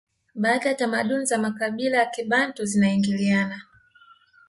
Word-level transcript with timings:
baadhi 0.35 0.67
ya 0.67 0.75
tamaduni 0.75 1.25
za 1.25 1.37
makabila 1.37 1.97
ya 1.97 2.05
kibantu 2.05 2.65
zinaingiliana 2.65 3.61